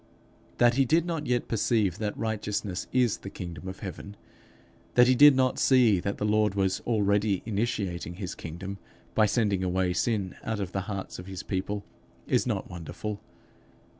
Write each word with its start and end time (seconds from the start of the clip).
That 0.57 0.73
he 0.77 0.83
did 0.85 1.05
not 1.05 1.27
yet 1.27 1.47
perceive 1.47 1.99
that 1.99 2.17
righteousness 2.17 2.87
is 2.91 3.19
the 3.19 3.29
kingdom 3.29 3.67
of 3.67 3.81
heaven; 3.81 4.17
that 4.95 5.05
he 5.07 5.13
did 5.13 5.35
not 5.35 5.59
see 5.59 5.99
that 5.99 6.17
the 6.17 6.25
Lord 6.25 6.55
was 6.55 6.79
already 6.87 7.43
initiating 7.45 8.15
his 8.15 8.33
kingdom 8.33 8.79
by 9.13 9.27
sending 9.27 9.63
away 9.63 9.93
sin 9.93 10.35
out 10.43 10.59
of 10.59 10.71
the 10.71 10.81
hearts 10.89 11.19
of 11.19 11.27
his 11.27 11.43
people, 11.43 11.83
is 12.25 12.47
not 12.47 12.67
wonderful. 12.67 13.19